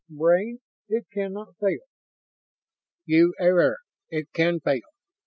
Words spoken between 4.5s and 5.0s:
fail.